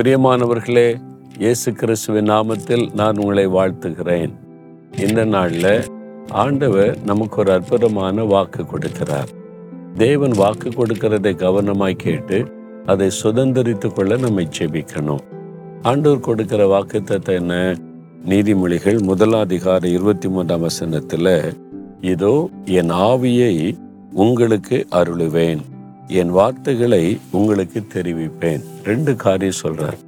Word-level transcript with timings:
பிரியமானவர்களே 0.00 1.00
இயேசு 1.38 1.72
கிறிஸ்துவின் 1.72 2.30
நாமத்தில் 2.30 2.94
நான் 2.94 3.16
உங்களை 3.16 3.46
வாழ்த்துகிறேன். 3.46 4.30
இந்த 4.96 5.24
நாளில் 5.24 5.84
ஆண்டவர் 6.28 6.98
நமக்கு 7.04 7.36
ஒரு 7.36 7.52
அற்புதமான 7.52 8.24
வாக்கு 8.24 8.62
கொடுக்கிறார். 8.62 9.30
தேவன் 9.96 10.30
வாக்கு 10.30 10.68
கொடுக்கிறதை 10.68 11.32
கவனமாய் 11.36 11.96
கேட்டு 11.96 12.46
அதை 12.86 13.10
சுதந்திரித்து 13.22 13.94
கொள்ள 13.94 14.16
நம்மை 14.16 14.48
செபிக்கணும் 14.58 15.20
ஆண்டவர் 15.82 16.20
கொடுக்கிற 16.20 16.80
வாக்குத்தத்தை 16.80 17.34
என்ன? 17.34 17.76
நீதிமொழிகள் 18.24 19.00
முதலாதிகார 19.02 19.84
இருபத்தி 19.84 20.28
மூன்றாம் 20.28 20.60
வசனத்தில் 20.60 21.54
இதோ 22.00 22.48
என் 22.64 22.90
ஆவியை 22.90 23.74
உங்களுக்கு 24.12 24.86
அருளுவேன். 24.90 25.60
என் 26.10 26.30
வார்த்தைகளை 26.30 27.18
உங்களுக்கு 27.30 27.82
தெரிவிப்பேன். 27.94 28.64
ரெண்டு 28.84 29.16
காரியம் 29.16 29.54
சொல்றார் 29.62 29.98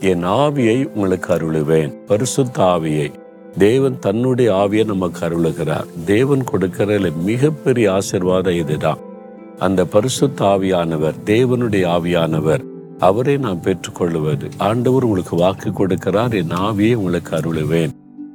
என் 0.00 0.26
ஆவியை 0.26 0.86
உங்களுக்கு 0.86 1.34
அருளுவேன். 1.34 1.94
பரிசுத்த 2.06 2.62
ஆவியை. 2.62 3.12
தேவன் 3.58 3.98
தன்னுடைய 3.98 4.52
ஆவியை 4.54 4.84
நமக்கு 4.84 5.26
அருளுகிறார். 5.26 5.84
தேவன் 6.04 6.44
கொடுக்கிற 6.44 6.98
மிகப்பெரிய 7.24 7.92
ஆசிர்வாதம் 7.92 8.58
இதுதான். 8.58 8.98
அந்த 9.58 9.84
பரிசுத்த 9.84 10.44
ஆவியானவர் 10.44 11.14
தேவனுடைய 11.24 11.84
ஆவியானவர் 11.86 12.64
அவரை 12.98 13.36
நாம் 13.36 13.60
பெற்றுக்கொள்வது 13.60 14.48
ஆண்டவர் 14.56 15.04
உங்களுக்கு 15.04 15.36
வாக்கு 15.36 15.70
கொடுக்கிறார். 15.70 16.34
என் 16.34 16.48
ஆவியை 16.48 16.94
உங்களுக்கு 16.94 17.36
அருளுவேன். 17.36 17.90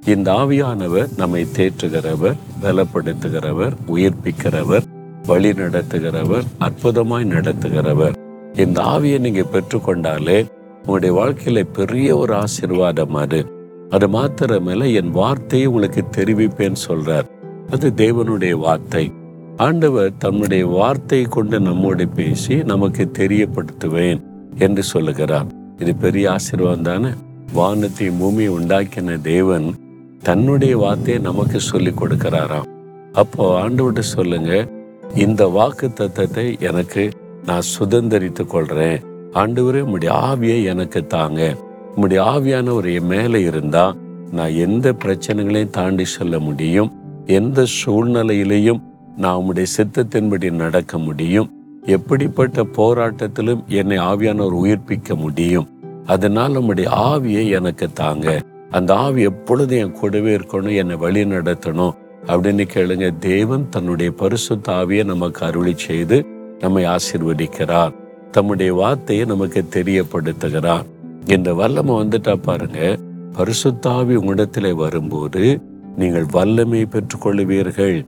இந்த 0.05 0.31
ஆவியானவர் 0.31 1.17
நம்மை 1.17 1.45
தேற்றுகிறவர் 1.57 2.37
பலப்படுத்துகிறவர் 2.61 3.73
உயிர்ப்பிக்கிறவர். 3.87 4.99
வழி 5.27 5.49
நடத்துகிறவர் 5.49 6.43
அற்புதமாய் 6.59 7.25
நடத்துகிறவர். 7.25 8.13
இந்த 8.59 8.81
ஆவியை 8.81 9.19
நீங்க 9.19 9.45
பெற்றுக்கொண்டாலே 9.53 10.45
உங்களுடைய 10.79 11.15
வாழ்க்கையில 11.21 11.67
பெரிய 11.73 12.17
ஒரு 12.17 12.33
ஆசீர்வாதம் 12.33 13.13
அது. 13.13 13.45
அது 13.89 14.07
மாத்திரமேல 14.07 14.93
என் 14.93 15.11
வார்த்தையை 15.11 15.67
உங்களுக்கு 15.67 16.03
தெரிவிப்பேன் 16.17 16.75
சொல்றார். 16.87 17.23
அது 17.71 17.93
தேவனுடைய 17.95 18.51
வார்த்தை. 18.51 19.11
ஆண்டவர் 19.57 20.17
தன்னுடைய 20.17 20.65
வார்த்தையை 20.65 21.27
கொண்டு 21.27 21.59
நம்மோடு 21.59 22.07
பேசி 22.07 22.63
நமக்கு 22.63 23.11
தெரியப்படுத்துவேன் 23.17 24.21
என்று 24.57 24.83
சொல்லுகிறார். 24.83 25.45
இது 25.77 25.95
பெரிய 25.95 26.31
ஆசீர்வாதம் 26.31 26.81
தானே? 26.81 27.07
வானத்தை 27.53 28.09
பூமி 28.09 28.47
உண்டாக்கின 28.47 29.21
தேவன் 29.21 29.75
தன்னுடைய 30.23 30.77
வார்த்தையை 30.77 31.21
நமக்கு 31.21 31.59
சொல்லி 31.59 31.89
கொடுக்கிறாராம். 31.89 32.69
அப்போ 33.13 33.69
ஆண்டவர்கிட்ட 33.69 33.99
சொல்லுங்க 33.99 34.70
இந்த 35.15 35.47
வாக்கு 35.47 35.87
தத்தத்தை 35.87 36.59
எனக்கு 36.59 37.11
நான் 37.45 37.61
சுதந்திரித்து 37.79 38.43
கொள்றேன். 38.43 39.03
ஆண்டவரே 39.33 39.79
உம்முடைய 39.83 40.09
ஆவியை 40.09 40.63
எனக்கு 40.63 41.07
தாங்க. 41.07 41.57
உம்முடைய 41.95 42.19
ஆவியானவர் 42.19 42.93
என் 42.93 43.05
மேலே 43.05 43.41
இருந்தா 43.41 43.95
நான் 44.31 44.49
எந்த 44.49 44.93
பிரச்சனைகளையும் 44.93 45.69
தாண்டி 45.69 46.05
செல்ல 46.05 46.39
முடியும். 46.39 46.91
எந்த 47.25 47.65
சூழ்நிலையிலையும் 47.85 48.81
நான் 49.17 49.37
உம்முடைய 49.37 49.65
சித்தத்தின்படி 49.77 50.51
நடக்க 50.51 50.97
முடியும். 50.97 51.51
எப்படிப்பட்ட 51.85 52.63
போராட்டத்திலும் 52.63 53.65
என்னை 53.65 53.97
ஆவியானவர் 53.97 54.57
உயிர்ப்பிக்க 54.63 55.15
முடியும். 55.15 55.69
அதனால 56.05 56.59
உம்முடைய 56.59 56.87
ஆவியை 56.95 57.49
எனக்கு 57.49 57.93
தாங்க. 57.93 58.41
அந்த 58.69 58.95
ஆவி 58.95 59.21
எப்பொழுதும் 59.21 59.77
என் 59.77 59.91
கூடவே 59.91 60.35
இருக்கணும் 60.35 60.75
என்னை 60.75 60.95
வழி 60.95 61.23
நடத்தணும் 61.23 61.91
அப்படின்னு 62.27 62.67
கேளுங்க. 62.73 63.17
தேவன் 63.17 63.69
தன்னுடைய 63.69 64.11
பரிசு 64.11 64.55
தாவியை 64.55 65.03
நமக்கு 65.03 65.45
அருளி 65.45 65.73
செய்து 65.75 66.25
நம்மை 66.59 66.85
ஆசிர்வதிக்கிறார். 66.85 67.93
தம்முடைய 68.31 68.73
வார்த்தையை 68.73 69.25
நமக்கு 69.25 69.65
தெரியப்படுத்துகிறார். 69.69 70.85
இந்த 71.25 71.53
வல்லமை 71.53 71.95
வந்துட்டா 71.95 72.35
பாருங்க. 72.35 72.97
பரிசுத்தாவி 73.37 74.15
உங்களிடத்தில் 74.15 74.73
வரும்போது 74.73 75.61
நீங்கள் 75.97 76.25
வல்லமை 76.31 76.87
பெற்றுக்கொள்ளுவீர்கள். 76.91 78.05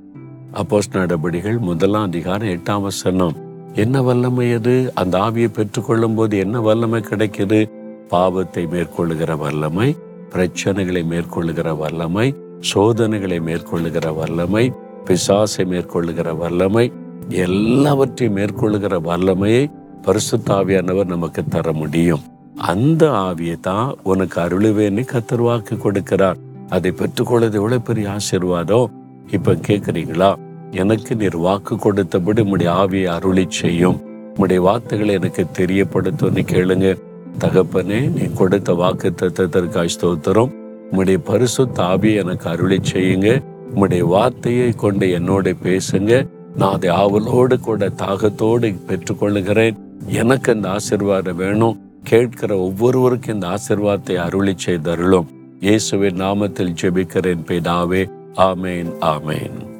அப்போஸ் 0.53 0.93
நடபடிகள் 0.93 1.57
முதலாம் 1.57 2.03
அதிகாரம் 2.03 2.47
எட்டாம் 2.47 2.81
வசனம். 2.81 3.35
என்ன 3.75 4.01
வல்லமை 4.01 4.53
அது? 4.53 4.91
அந்த 4.95 5.17
ஆவியை 5.17 5.47
பெற்றுக்கொள்ளும் 5.47 6.15
போது 6.15 6.37
என்ன 6.37 6.61
வல்லமை 6.61 7.01
கிடைக்குது? 7.01 7.71
பாவத்தை 8.07 8.65
மேற்கொள்ளுகிற 8.65 9.37
வல்லமை 9.37 9.95
பிரச்சனைகளை 10.31 11.03
மேற்கொள்ளுகிற 11.05 11.77
வல்லமை 11.77 12.35
சோதனைகளை 12.63 13.39
மேற்கொள்ளுகிற 13.39 14.15
வல்லமை 14.15 14.71
பிசாசை 15.05 15.65
மேற்கொள்ளுகிற 15.65 16.37
வல்லமை 16.37 16.91
எல்லாவற்றையும் 17.29 18.37
மேற்கொள்ளுகிற 18.37 19.01
வல்லமையை 19.01 19.69
பரிசுத்தாவியானவர் 20.01 21.05
நமக்கு 21.05 21.43
தர 21.43 21.71
முடியும். 21.71 22.21
அந்த 22.57 23.09
ஆவியை 23.09 23.59
தான் 23.59 23.95
உனக்கு 24.03 24.41
அருளுவேன்னு 24.41 25.05
கத்தர் 25.05 25.41
வாக்கு 25.41 25.75
கொடுக்கிறார். 25.75 26.35
அதை 26.69 26.91
பெற்றுக்கொள்வது 26.91 27.55
எவ்வளவு 27.55 27.81
பெரிய 27.81 28.11
ஆசீர்வாதம்? 28.11 28.91
இப்ப 29.31 29.53
கேக்குறீங்களா? 29.53 30.35
எனக்கு 30.71 31.15
நீர் 31.15 31.37
வாக்கு 31.37 31.75
கொடுத்தபடி 31.75 32.49
உடைய 32.49 32.71
ஆவியை 32.71 33.05
அருளி 33.05 33.45
செய்யும். 33.49 34.01
உடைய 34.37 34.61
வார்த்தைகளை 34.61 35.13
எனக்கு 35.13 35.45
தெரியப்படுத்தும்னு 35.57 36.43
கேளுங்க. 36.51 36.99
தகப்பனே 37.39 38.11
நீ 38.11 38.21
கொடுத்த 38.35 38.73
வாக்கு 38.73 39.13
தத்துவத்திற்காக 39.21 39.87
ஸ்தோத்திரம். 40.01 40.62
உம்முடைய 40.93 41.17
பரிசுத்த 41.17 41.83
ஆவியை 41.83 42.15
எனக்கு 42.15 42.49
அருளி 42.49 42.79
செய்யுங்க 42.91 43.43
உம்முடைய 43.75 43.99
வார்த்தையை 43.99 44.71
கொண்டு 44.71 45.07
என்னோட 45.07 45.55
பேசுங்க. 45.63 46.27
நான் 46.55 46.73
அதை 46.73 46.89
ஆவலோடு 46.89 47.59
கூட 47.59 47.89
தாகத்தோடு 47.89 48.75
பெற்றுக்கொள்ளுகிறேன். 48.87 49.75
எனக்கு 50.07 50.53
இந்த 50.53 50.69
ஆசிர்வாதம் 50.69 51.35
வேணும். 51.35 51.79
கேட்கிற 52.03 52.57
ஒவ்வொருவருக்கும் 52.57 53.33
இந்த 53.33 53.47
ஆசிர்வாதத்தை 53.47 54.15
அருளி 54.15 54.55
செய்தருளும் 54.65 55.25
இயேசுவின் 55.59 56.21
நாமத்தில் 56.21 56.75
ஜெபிக்கிறேன் 56.81 57.43
பிதாவே. 57.47 58.09
ஆமேன் 58.35 58.91
ஆமேன். 59.01 59.72